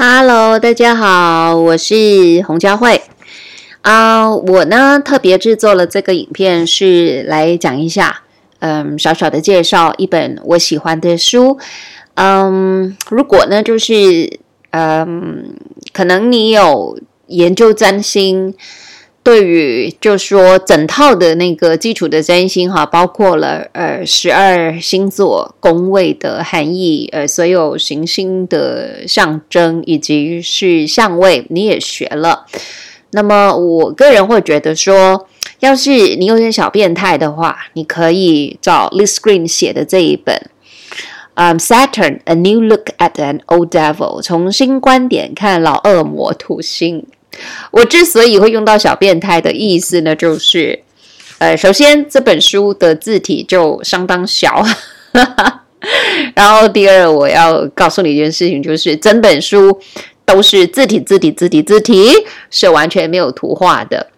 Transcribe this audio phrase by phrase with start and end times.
[0.00, 3.02] Hello，大家好，我是洪佳慧。
[3.80, 8.20] 啊、我呢特别制作了这个影片，是来讲一下，
[8.60, 11.58] 嗯，小小的介绍一本我喜欢的书。
[12.14, 14.38] 嗯，如果呢，就是，
[14.70, 15.56] 嗯，
[15.92, 16.96] 可能你有
[17.26, 18.54] 研究占星。
[19.28, 32.46] 对于就说整套的那个基础的占星哈，包括了呃十二星座宫位的含义，呃所有行星的象征以及是相位，你也学了。
[33.10, 35.26] 那么我个人会觉得说，
[35.60, 40.40] 要是你有点小变态的话，你可以找 Liz Green 写的这一本，
[41.34, 47.04] 嗯，Saturn: A New Look at an Old Devil，从新观点看老恶魔土星。
[47.70, 50.80] 我之所以会用到“小变态”的意思呢，就是，
[51.38, 54.64] 呃，首先这本书的字体就相当小，
[56.34, 59.78] 然后第二，我要告诉你一件事情，就是整本书
[60.24, 62.10] 都是字体、字体、字体、字体，
[62.50, 64.08] 是完全没有图画的。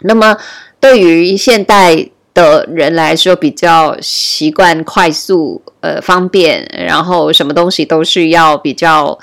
[0.00, 0.36] 那么，
[0.78, 9.18] 对于现代的人来说，比较习惯快速、呃，方便，然后什么东西都是要比较。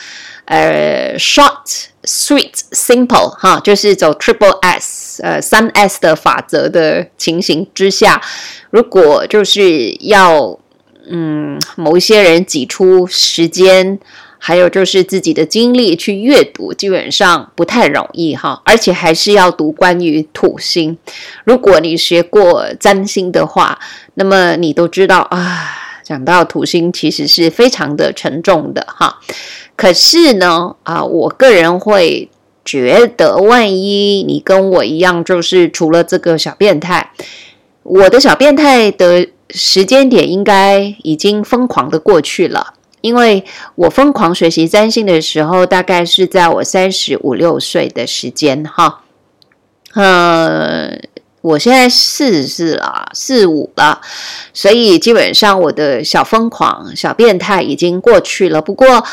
[0.45, 8.21] 呃，short, sweet, simple，哈，就是走 triple S，呃，三 S 的法则的情形之下，
[8.69, 10.59] 如果就是要，
[11.09, 13.99] 嗯，某一些人挤出时间，
[14.37, 20.97] 还有就是自己的精力去阅读，基本上不太容易哈，而且还是要读关于土星。
[21.45, 23.79] 如果你学过占星的话，
[24.15, 29.19] 那么你都知道啊，讲到土星其实是非常的沉重的哈。
[29.75, 32.29] 可是呢，啊，我个人会
[32.63, 37.11] 觉得，万一你跟我一样，就是除了这个小变态，
[37.81, 43.43] 我的小变态的时间点应该已经疯狂的过去了，因为
[43.75, 49.01] 我疯狂学习占星的时候，大概是在我三十五六岁的时间，哈，
[49.93, 50.97] 呃，
[51.43, 54.01] 我现在四十四了，四五了，
[54.51, 59.05] 所以基本上我的小疯狂、小变态已经过去了，不过。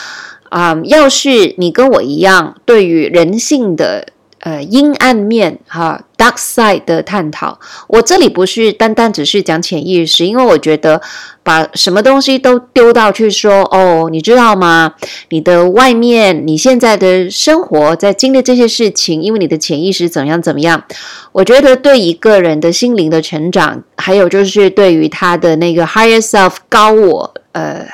[0.50, 4.08] 啊、要是你跟我一样，对于人性的
[4.40, 7.58] 呃阴暗面哈 dark side 的探讨，
[7.88, 11.00] 我这里不是单单只是讲潜意识，因为我觉得
[11.42, 14.94] 把什么东西都丢到去说哦，你知道吗？
[15.30, 20.84] 你的外面，你现在的生活在经历这些事情，因为你的潜意识怎么样怎么样？
[21.32, 27.86] 我觉得对一个人的心灵的成长，还有就是对于他的那个 higher self 高我呃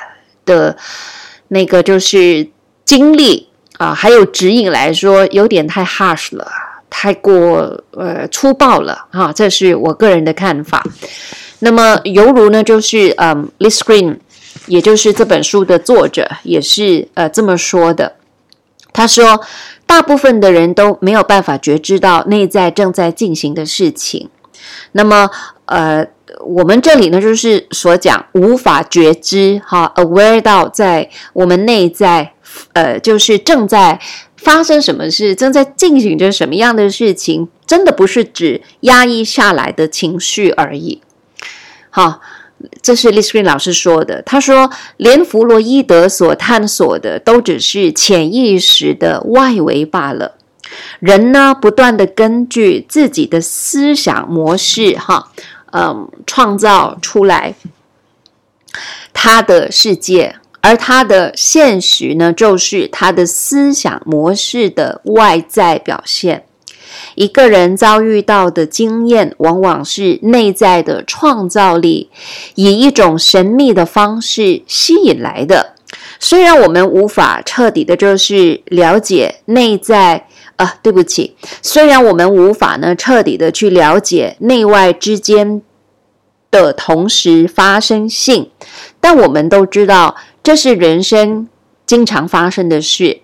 [0.45, 0.77] 的。
[1.49, 2.49] 那个就是
[2.85, 6.47] 经历啊，还有指引来说，有点太 harsh 了，
[6.89, 10.83] 太过呃粗暴了哈，这是我个人的看法。
[11.61, 14.19] 那么犹如呢，就是嗯，Liz Greene，
[14.67, 18.17] 也就是这本书的作者，也是呃这么说的。
[18.93, 19.41] 他说，
[19.87, 24.29] 大部分的人都没有办法觉知到内在正在进行的事情。
[24.93, 25.31] 那么
[25.67, 26.07] 呃。
[26.45, 32.33] 我们这里呢，就是所讲无法觉知哈，aware 到在我们内在，
[32.73, 34.01] 呃，就是正在
[34.37, 41.01] 发生什么事，正在进行着什么样的事情，真的不是指压抑下来的情绪而已。
[41.91, 42.21] 好，
[42.83, 44.23] 这是 Liz Greene 老师说的。
[44.23, 50.37] 他说，连弗洛伊德所探索的都只是潜意识的外围罢了。
[51.01, 55.31] 人呢，不断地根据自己的思想模式，哈。
[55.73, 57.55] 嗯，创造出来
[59.13, 66.45] 他的世界，而他的现实呢，就是他的思想模式的外在表现。
[67.15, 72.11] 一个人遭遇到的经验，往往是内在的创造力
[72.55, 75.75] 以一种神秘的方式吸引来的。
[76.19, 80.27] 虽然我们无法彻底的，就是了解内在。
[80.57, 85.61] 啊，对不起，虽然我们无法呢彻底的去了解内外之间
[86.51, 88.51] 的同时发生性，
[88.99, 90.17] 但我们都知道
[90.47, 91.49] 这是人生
[91.87, 93.19] 经常发生的事。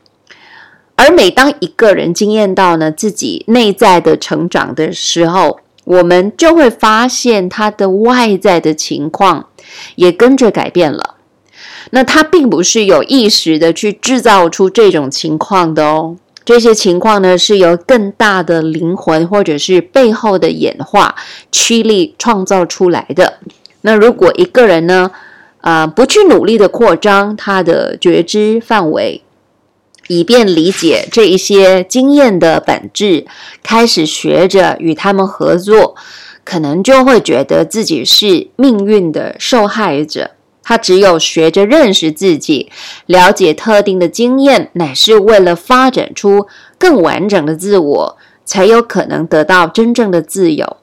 [0.96, 9.50] 而每当一个人经验到呢自己内在的成长的时候，我们就会发现他的外在的情况
[9.94, 11.14] 也跟着改变了。
[11.92, 16.16] 那他并不是有意识的去制造出这种情况的哦。
[16.44, 21.14] 这些情况呢，是由更大的灵魂或者是背后的演化
[21.52, 23.38] 驱力创造出来的。
[23.82, 25.12] 那如果一个人呢，
[25.62, 29.22] 呃，不去努力的扩张他的觉知范围，
[30.08, 33.26] 以便理解这一些经验的本质，
[33.62, 35.94] 开始学着与他们合作，
[36.44, 40.32] 可能就会觉得自己是命运的受害者。
[40.64, 42.70] 他只有学着认识自己，
[43.06, 46.46] 了解特定的经验，乃是为了发展出
[46.78, 50.76] 更完整的自我，才有可能得到真正的自由。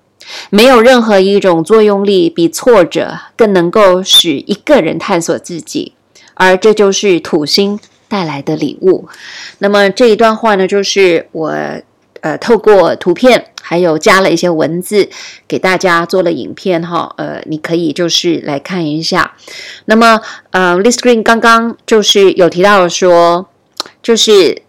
[0.49, 5.93] 没有任何一种作用力比挫折更能够使一个人探索自己，
[6.33, 9.07] 而这就是土星带来的礼物。
[9.59, 11.53] 那么这一段话呢，就是我
[12.21, 15.09] 呃透过图片还有加了一些文字
[15.47, 19.35] 给大家做了影片哈，呃，你可以就是来看一下。
[19.85, 20.21] 那么
[20.51, 23.47] 呃，List Green 刚刚就是有提到说，
[24.01, 24.63] 就是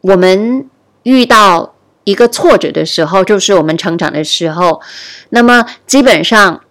[0.00, 0.68] 我们
[1.04, 1.75] 遇到。
[2.06, 4.80] 一个挫折的时候，就是我们成长的时候。
[5.30, 6.62] 那么，基本上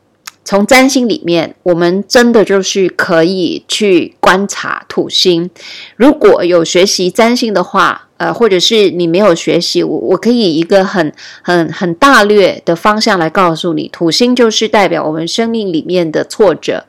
[0.46, 5.50] 从占星里面，我们真的就是可以去观察土星。
[5.96, 11.12] 如果有学习占星的话，呃，或者是你没有学习，我我可以一个很
[11.42, 16.86] 很很大略的方向来告诉你，土星就是代表我们生命里面的挫折。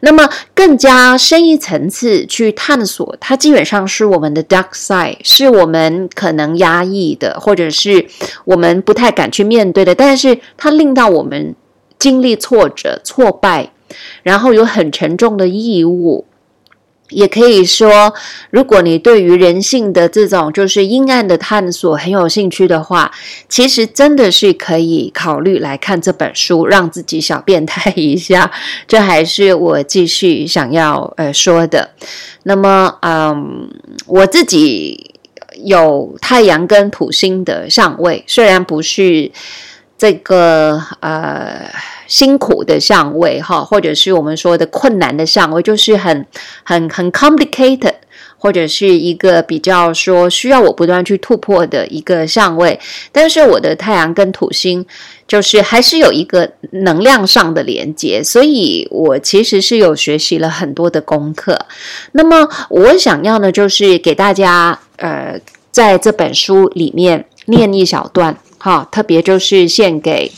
[0.00, 8.06] 那么更加深一层次去探索，它基本上是我们的 dark side，是我们可能压抑的，或者是
[8.46, 11.54] 我们不太敢去面对的，但是它令到我们
[12.04, 13.70] 经历挫折、挫败，
[14.22, 16.26] 然后有很沉重的义务。
[17.08, 18.12] 也可以说，
[18.50, 23.10] 如果你对于人性的这种就是阴暗的探索很有兴趣的话，
[23.48, 28.50] 其实真的是可以考虑来看这本书，让自己小变态一下。
[28.86, 31.90] 这还是我继续想要呃说的。
[32.42, 33.70] 那么，嗯，
[34.06, 35.14] 我自己
[35.62, 39.30] 有太阳跟土星的上位，虽然不是
[39.98, 41.70] 这个呃。
[42.06, 46.26] 辛苦的相位哈，或者是我们说的困难的相位，就是很
[46.62, 47.94] 很很 complicated，
[48.36, 52.78] 或者是一个比较说需要我不断去突破的一个相位。
[53.10, 54.84] 但是我的太阳跟土星
[55.26, 61.58] 就是还是有一个能量上的连接，所以我其实是有学习了很多的功课。
[62.12, 70.32] 那么我想要呢，就是给大家呃，在这本书里面念一小段好，特别就是献给。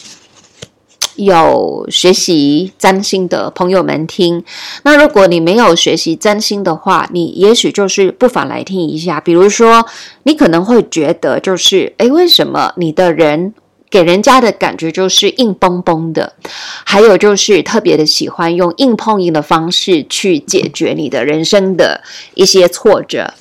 [1.14, 4.42] 有学习占星的朋友们听，
[4.82, 9.20] 那如果你没有学习占星的话，你也许就是不妨来听一下。
[9.20, 9.86] 比如说，
[10.24, 13.54] 你可能会觉得就是，诶，为什么你的人？
[13.96, 16.34] 给人家的感觉就是硬邦邦的，
[16.84, 22.02] 还有就是特别的喜欢用硬碰硬的方式去解决你的人生的
[22.34, 23.32] 一些挫折。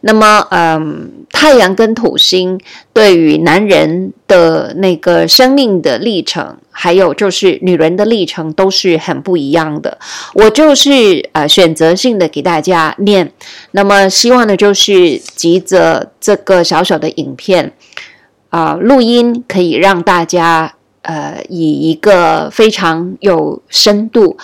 [0.00, 2.58] 那么，嗯，太阳跟土星
[2.92, 9.96] 对于男人的那个生命的历程，还有就是女人的历程，都是很不一样的。
[10.34, 13.32] 我就是呃选择性的给大家念，
[13.70, 17.72] 那么希望呢就是借着这个小小的影片。
[18.50, 24.36] 啊、呃，录音可以让大家呃以一个非常有深度，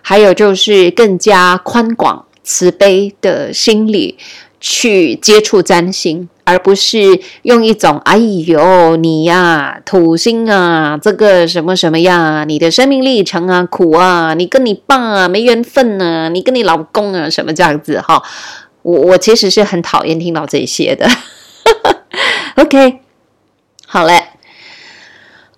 [0.00, 4.16] 还有就是更加宽广慈悲的心理
[4.60, 18.22] 去接触占星，而不是用一种“哎呦你呀土星啊，这个什么什么呀，你的生命历程啊苦啊，你跟你爸啊没缘分啊，你跟你老公啊什么这样子哈”，
[18.82, 21.08] 我我其实是很讨厌听到这些的。
[22.56, 23.03] OK。
[23.94, 24.24] 好嘞，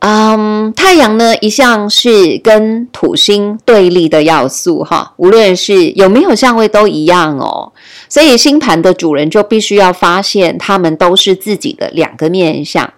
[0.00, 7.72] 嗯，太阳呢一向是跟土星对立的要素哈，无论是有没有相位都一样哦。
[8.10, 12.92] 所以星盘的主人就必须要发现，他们都是自己的两个面相。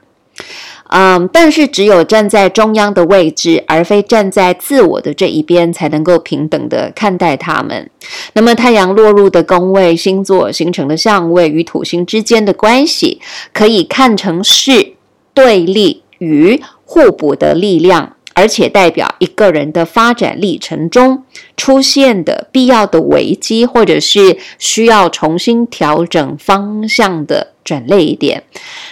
[0.89, 7.89] 嗯，但是只有站在中央的位置，而非站在自我的这一边，才能够平等的看待他们。
[8.33, 13.21] 那么，太阳落入的宫位星座形成的相位与土星之间的关系，
[13.53, 14.95] 可以看成是。
[15.39, 21.23] 对立与互补的力量，而且代表一个人的发展历程中
[21.57, 28.43] 出现的必要的危机，或者是需要重新调整方向的转捩点。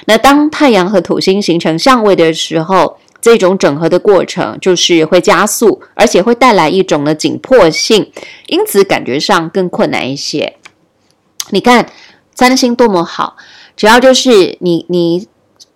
[0.05, 8.13] 那当太阳和土星形成相位的时候，这种整合的过程就是会加速，而且会带来一种的紧迫性，
[8.47, 10.55] 因此感觉上更困难一些。
[11.51, 11.91] 你看
[12.37, 13.37] 三星多么好，
[13.77, 15.27] 只要就是你你。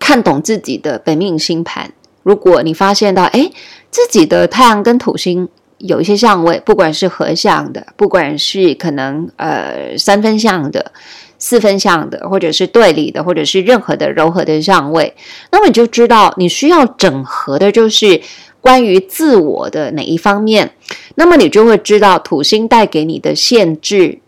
[0.00, 1.92] 看懂自己的本命星盘，
[2.24, 3.52] 如果你发现到，诶，
[3.92, 10.90] 自己的太阳跟土星有一些相位，不管是合相的，不管是可能呃三分相的、
[11.38, 15.14] 四分相的，或者是对立的，或者是任何的柔和的相位，
[15.52, 18.20] 那么你就知道你需要整合的就是
[18.60, 20.72] 关于自我的哪一方面，
[21.14, 24.18] 那么你就会知道土星带给你的限制。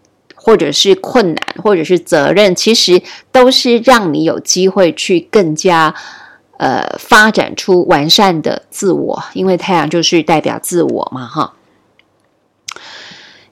[0.44, 5.94] 或者是困难，或者是责任，其实都是让你有机会去更加
[6.58, 11.54] 呃发展出完善的自我，因为太阳就是代表自我嘛，哈。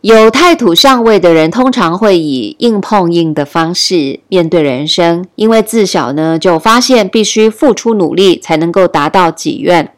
[0.01, 9.93] 有太土相位的人，通常会以硬碰硬的方式面对人生，因为自小呢就发现必须付出努力才能够达到己愿。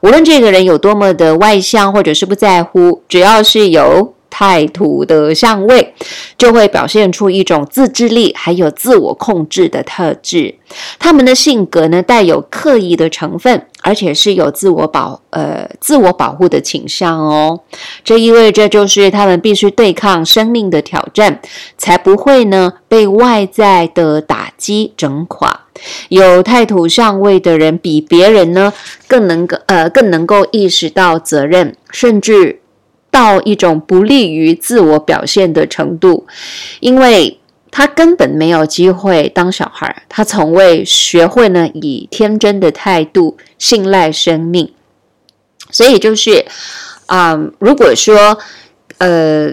[0.00, 5.92] 无论这个人有多么的外向，或者是不在乎，只要是有太土的相位，
[6.36, 10.54] 就会表现出一种自制力，还有自我控制的特质。
[11.00, 17.58] 他们的性格呢，带有刻意的成分，而且是有自我保呃自我保护的倾向哦。
[18.04, 21.40] 这意味着就是他们必须对抗生命的挑战，
[21.76, 25.62] 才不会呢被外在的打击整垮。
[26.10, 28.72] 有太土相位的人，比别人呢
[29.08, 32.60] 更能够呃更能够意识到责任，甚至。
[33.10, 36.26] 到一种不利于自我表现的程度，
[36.80, 37.38] 因为
[37.70, 44.72] 他根本没有机会当小孩，他从未学会呢以天真的态度信赖生命，
[45.70, 46.44] 所以就是
[47.06, 48.38] 啊、如果说
[48.98, 49.52] 呃，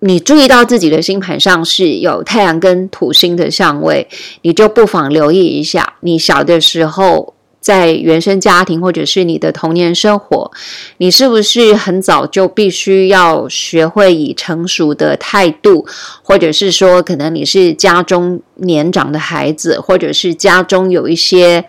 [0.00, 4.08] 你注意到自己的星盘上是有太阳跟土星的相位，
[4.42, 7.35] 你就不妨留意一下，你小的时候。
[7.66, 10.52] 在原生家庭或者是你的童年生活，
[10.98, 15.84] 你是不是很早就必须要学会以成熟的态度，
[16.22, 21.64] 或者是说，可能你是家中年长的孩子，或者是家中有一些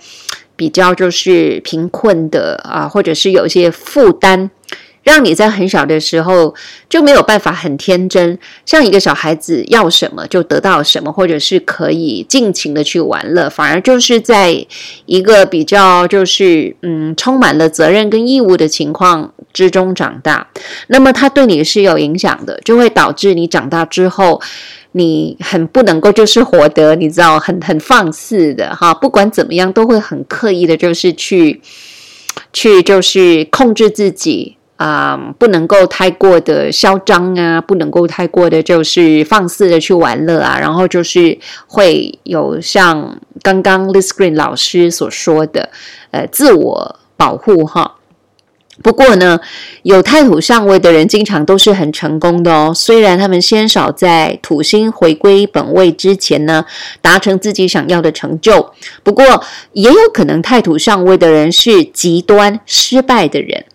[0.55, 4.51] 比较就是贫困的啊，或者是有一些负担。
[5.07, 6.53] 让你在很小的时候
[6.89, 14.67] 就没有办法很天真，像一个小孩子要什么就得到什么，或者是可以尽情的去玩乐，反而就是在
[15.05, 20.45] 一个比较就是嗯充满了责任跟义务的情况之中长大。
[20.87, 24.41] 那么它对你是有影响的，就会导致你长大之后
[24.91, 31.61] 你很不能够就是活得你知道很很放肆的哈，不管怎么样都会很刻意的，就是去
[32.51, 34.56] 去就是控制自己。
[34.77, 45.69] 啊、不能够太过的嚣张啊，不能够太过的就是放肆的去玩乐啊，然后就是会有像刚刚 Liz Green 老师所说的，
[46.11, 47.95] 呃，自我保护哈。
[48.83, 49.39] 不过呢，
[49.81, 56.63] 有太土上位的人经常都是很成功的哦，虽然他们鲜少在土星回归本位之前呢，
[57.01, 59.43] 达成自己想要的成就，不过
[59.73, 63.65] 也有可能太土上位的人是极端失败的人。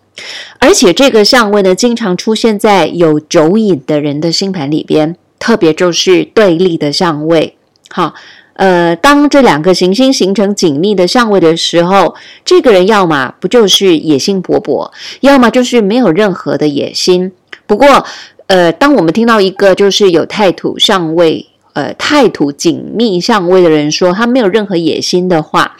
[0.59, 7.57] 而且这个相位呢，经常出现在有酒瘾的人的星盘里边，特别就是对立的相位。
[7.89, 8.13] 好，
[8.53, 12.15] 呃，当这两个行星形成紧密的相位的时候，
[12.45, 14.91] 这个人要么不就是野心勃勃，
[15.21, 17.31] 要么就是没有任何的野心。
[17.65, 18.05] 不过，
[18.47, 25.75] 呃，当我们听到一个就是有太土相位，呃，太土紧密相位的人说他没有任何野心的话，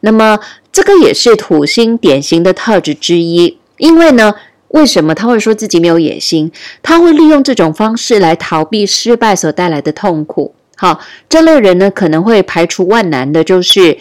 [0.00, 0.38] 那么
[0.70, 3.56] 这个也是土星典型的特质之一。
[3.80, 4.32] 因为呢，
[4.68, 6.52] 为什么他会说自己没有野心？
[6.82, 10.54] 他会利用这种方式来逃避失败所带来的痛苦。
[10.76, 13.98] 好，这类人呢，可能会排除万难的，就是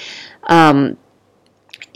[0.48, 0.96] 嗯，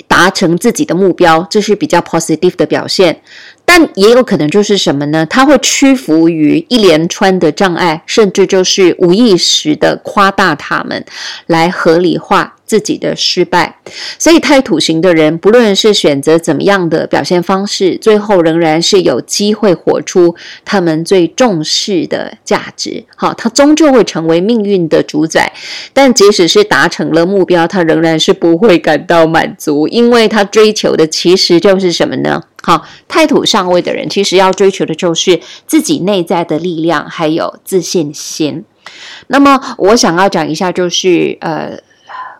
[0.08, 3.22] 达成自己的目标，这是比较 positive 的表现。
[3.66, 5.26] 但也有可能就是什么呢？
[5.26, 11.06] 他会屈服于一连串的障碍，甚至就是无意识的夸大他们，
[11.48, 12.58] 来合理化。
[12.66, 13.78] 自己的失败，
[14.18, 23.04] 所以太土型的人，不论是选择怎么样的表现方式，最后仍然是有机会活出他们最重视的价值。
[23.16, 25.52] 好，他终究会成为命运的主宰。
[25.94, 32.42] 但即使是达成了目标，他仍然是不会感到满足，因为他追求的其实就是什么呢？
[32.64, 38.64] 好，太土上位的人其实要追求的就是自己内在的力量，还有自信心。
[39.28, 41.78] 那么，我想要讲一下，就是呃。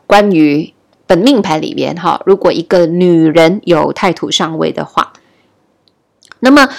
[0.06, 0.74] 关于
[1.08, 5.14] 本命牌里面哈，如果一个女人有太土上位的话，
[6.40, 6.70] 那么，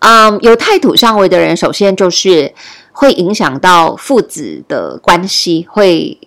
[0.00, 2.54] 嗯，有太土上位的人，首先就是
[2.92, 6.18] 会影响到父子的关系，会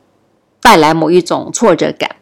[0.62, 2.16] 带来某一种挫折感。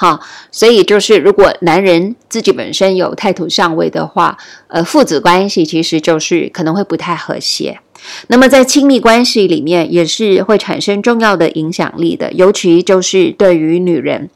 [0.00, 0.18] 好，
[0.50, 4.38] 所以就是如果男人自己本身有太土相位的话，
[4.68, 7.80] 呃，父子关系其实就是可能会不太和谐。
[8.28, 14.30] 那么在亲密关系里面也是会产生重要的影响力的，尤其就是对于女人，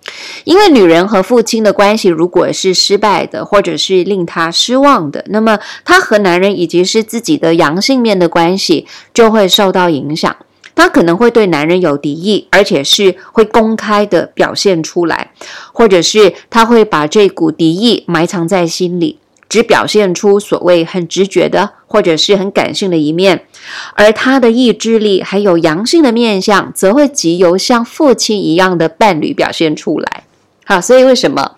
[0.45, 10.37] 因为女人和父亲的关系如果是失败的，或者是令她失望的，那么她和男人以及是自己的阳性面的关系就会受到影响。
[10.75, 15.33] 她可能会对男人有敌意，而且是会公开的表现出来，
[15.73, 19.19] 或者是她会把这股敌意埋藏在心里。
[19.47, 23.47] 只表现出所谓很直觉的，或者是很感性的一面，
[23.95, 30.25] 而他的意志力还有阳性的面相，则会借由像父亲一样的伴侣表现出来。
[30.65, 31.53] 好，所以为什么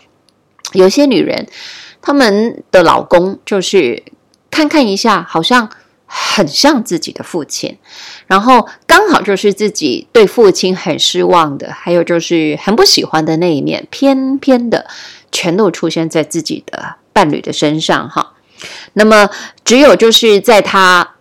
[0.73, 1.47] 有些女人，
[2.03, 4.03] 她们的老公就是
[4.51, 5.71] 看看一下，好像
[6.07, 7.77] 很像自己的父亲，
[8.27, 14.87] 然后刚好就是自己对父亲很失望的，还有就是很不喜欢的那一面，偏偏的
[15.33, 18.35] 全都出现在自己的伴侣的身上哈。
[18.95, 19.29] 那么
[19.65, 21.15] 只有就是在他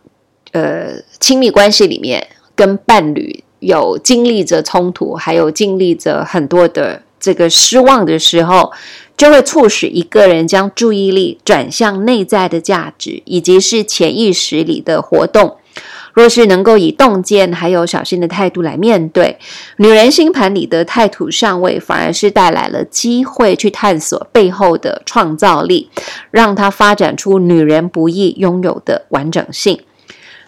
[0.51, 8.72] 呃亲密关系里面跟伴侣有经历着冲突，还有经历着很多的这个失望的时候。
[9.17, 15.55] 就会促使一个人将注意力转向内在的价值，以及是潜意识里的活动。
[16.13, 19.38] 若是能够以洞见还有小心的态度来面对，
[19.77, 25.89] 女人星盘里的太土上位，反而是带来了机会去探索背后的创造力，
[26.29, 29.79] 让她发展出女人不易拥有的完整性。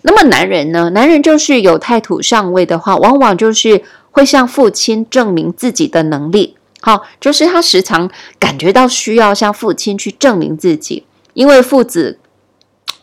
[0.01, 0.89] 那么男人呢？
[0.89, 3.81] 男人就是有太土上位的话，往往就是
[4.11, 6.56] 会向父亲证明自己的能力。
[6.79, 12.19] 好，就是他时常感觉到需要向父亲去证明自己，因为父子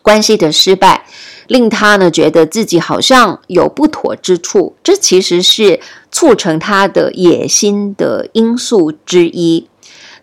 [0.01, 1.05] 关系的失败，
[1.47, 9.67] 令他呢觉得自己好像有不妥之处，这其实是促成他的野心的因素之一。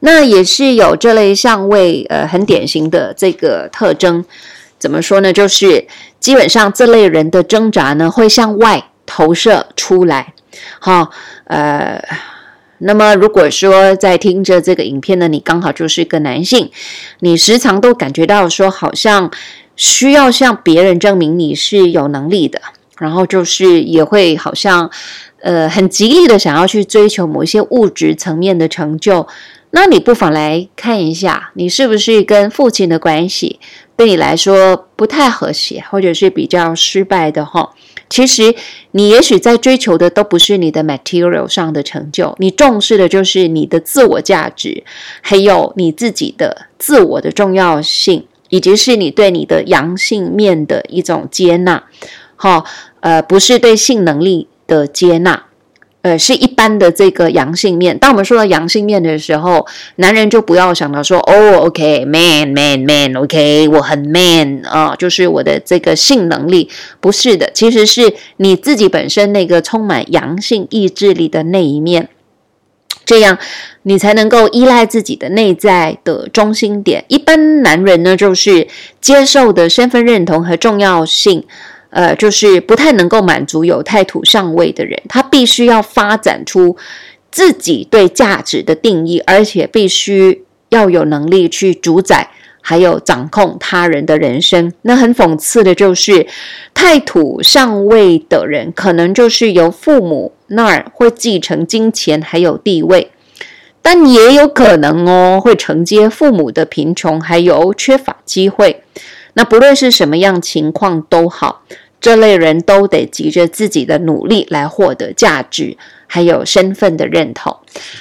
[0.00, 4.24] 那也是有这类相位，呃，很典型的这个特征。
[4.78, 5.30] 怎么说呢？
[5.32, 5.86] 就是
[6.18, 10.32] 基本上这类人的挣扎呢，会向外投射出来。
[10.80, 11.10] 好，
[11.44, 12.02] 呃。
[12.84, 16.70] 那么，如果说在听着这个影片呢，你刚好就是一个男性，
[17.20, 19.30] 你时常都感觉到说，好像
[19.76, 22.60] 需要向别人证明你是有能力的，
[22.98, 24.90] 然后就是也会好像，
[25.40, 29.26] 呃，很极力的想要去追求某一些物质层面的成就，
[29.74, 33.58] 那你不妨来看一下，你是不是跟父亲的关系
[33.96, 37.70] 对你来说不太和谐，或者是比较失败的哈？
[38.10, 38.54] 其实，
[38.90, 44.84] 你也许在追求的都不是你的 material 上的成就，你重视的就是你的自我价值，
[45.22, 51.82] 还有你自己的自我的重要性，以及是你对你的阳性面的一种接纳，
[52.36, 52.62] 哈，
[53.00, 55.46] 呃，不是对性能力的接纳。
[56.02, 57.96] 呃，是一般的这个阳性面。
[57.96, 59.64] 当我们说到阳性面的时候，
[59.96, 66.68] 男人就不要想到说，哦，OK，man，man，man，OK，我很 man 啊，就是我的这个性能力，
[67.00, 72.08] 不是的，其实是你自己本身那个充满阳性意志力的那一面，
[73.04, 73.38] 这样
[73.82, 77.04] 你才能够依赖自己的内在的中心点。
[77.06, 78.66] 一般男人呢，就是
[79.00, 81.44] 接受的身份认同和重要性。
[81.92, 86.74] 呃，就是不太能够满足有太土上位的人，他必须要发展出
[87.30, 92.30] 自己对价值的定义，而且必须要有能力去主宰，
[92.62, 94.72] 还有掌控他人的人生。
[94.82, 96.26] 那很讽刺的就是，
[96.72, 103.10] 太土上位的人，可能就是由父母那儿会继承金钱还有地位，
[103.82, 108.82] 但也有可能哦，会承接父母的贫穷，还有缺乏机会。
[109.34, 111.64] 那不论是什么样情况都好，
[112.00, 117.58] 这类人都得急着自己的努力来获得价值，还有身份的认同。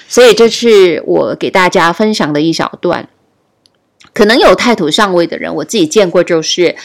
[0.07, 3.07] 所以这是我给大家分享的一小段。
[4.13, 6.75] 可能有太土上位的人，我自己见过，就是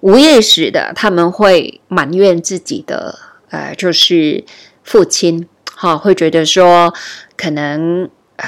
[0.00, 3.18] 无意识的他们会埋怨自己的，
[3.50, 4.44] 呃，就是
[4.84, 6.94] 父亲，哈，会觉得说，
[7.36, 8.46] 可能呃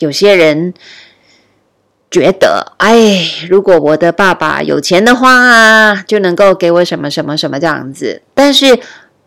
[0.00, 0.74] 有些人。
[2.10, 8.22] 觉得，哎，如果我的爸爸有钱的话，就能够给我什么什么什么这样子。
[8.34, 8.80] 但是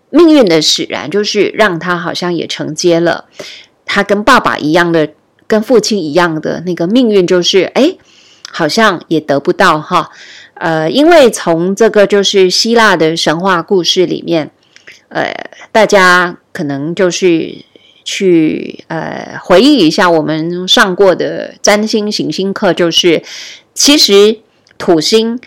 [0.10, 3.26] 命运的使然，就是让他好像也承接了
[3.86, 5.10] 他跟爸爸一样的、
[5.48, 7.96] 跟父亲一样的那个命运，就是哎，
[8.52, 10.10] 好像也得不到哈。
[10.56, 14.52] 呃，因为从这个就是希腊的神话故事里面，
[15.08, 15.34] 呃，
[15.72, 17.64] 大家可能就是。
[18.04, 23.24] 去呃回忆一下我们上过的占星行星课，就是
[23.74, 24.40] 其实
[24.78, 25.40] 土星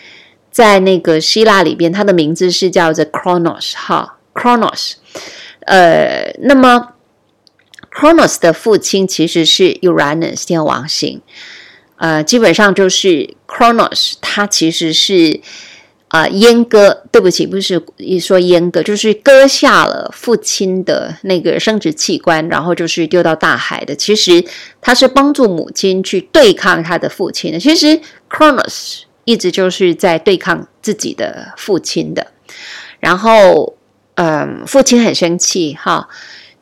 [0.51, 4.95] 在那个希腊里边，它的名字是叫做 Chronos 哈，Chronos。
[5.61, 6.95] 呃，那么
[7.91, 11.21] Chronos 的父亲其实是 Uranus 天王星，
[11.97, 15.41] 呃，基本上就是 Chronos，他其实是。
[16.09, 23.95] 啊，阉割，对不起，不是一说阉割，就是割下了父亲的那个生殖器官，然后就是丢到大海的。
[23.97, 24.45] 其实
[24.81, 27.59] 他是帮助母亲去对抗他的父亲的。
[27.59, 32.29] 其实 Cronos 一直就是在对抗自己的父亲的。
[33.01, 33.75] 然后，
[34.15, 36.09] 嗯，父亲很生气，哈，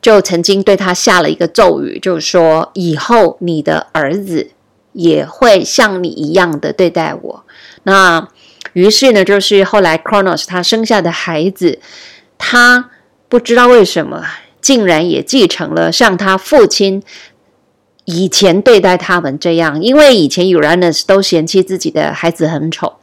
[0.01, 4.49] 就曾经对他下了一个咒语，就是说以后你的儿子
[4.93, 7.45] 也会像你一样的对待我。
[7.83, 8.27] 那。
[8.75, 11.79] 于是呢，就是后来 Cronos 他生下的孩子，
[12.37, 12.89] 他
[13.29, 14.25] 不知道为什么，
[14.59, 17.01] 竟然也继承了像他父亲
[18.03, 19.81] 以前对待他们这样。
[19.81, 22.97] 因为以前 Uranus 都嫌弃自己的孩子很丑，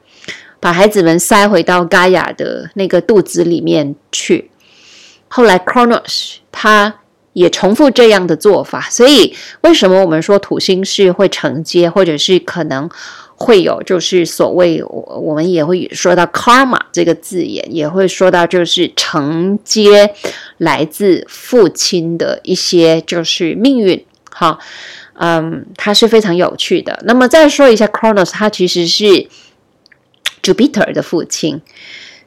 [0.61, 4.51] 把孩子们塞回到 Gaia 的那个肚子里面去。
[5.29, 6.97] 后来 Cronos 他
[7.33, 12.91] 也重复这样的做法，所以为什么我们说土星是会承接，或者是可能
[13.43, 20.15] 会有，就是所谓我我们也会说到 karma 这个字眼，也会说到就是承接
[20.59, 24.05] 来自父亲的一些就是命运。
[24.31, 24.61] 好，
[25.15, 27.03] 嗯，它是非常有趣的。
[27.05, 29.27] 那么再说一下 Kronos，他其实是
[30.43, 31.61] Jupiter 的父亲。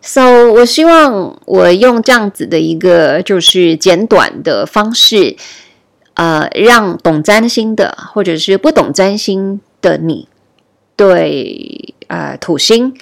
[0.02, 5.36] So，我希望我用这样子的一个就是简短的方式，
[6.14, 10.28] 呃，让懂占星的或者是不懂占星的你，
[10.96, 12.94] 对呃土星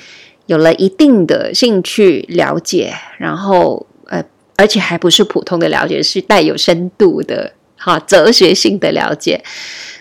[0.45, 4.23] 有了一定的兴趣了解，然后呃，
[4.55, 9.43] 而且还不是普通的了解，是带有深度的，哈，哲学性的了解。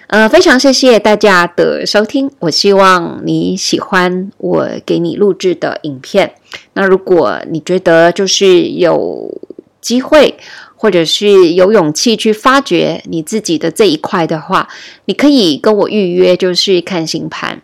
[0.09, 2.31] 呃，非常谢谢大家的收听。
[2.41, 6.35] 我希望你喜欢我给你录制的影片。
[6.75, 9.41] 那如果你觉得就是有
[9.81, 10.37] 机会，
[10.77, 14.69] 或者是有勇气去发掘你自己的这一块的话，
[15.07, 17.63] 你可以跟我预约，就是看星盘。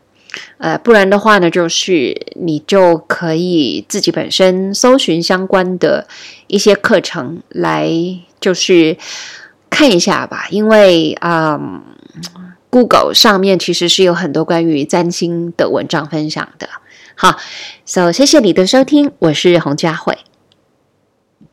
[0.59, 6.07] 呃，不然的话呢，就是你就可以自己本身搜寻相关的
[6.47, 7.91] 一些课程来，
[8.41, 8.97] 就是
[9.71, 10.47] 看一下吧。
[10.51, 11.83] 因为，嗯。
[12.71, 16.69] Google 上面其实是有很多关于占星的文章分享的。
[17.14, 17.38] 好
[17.87, 20.19] ，So 谢谢你的收听，我是洪佳慧。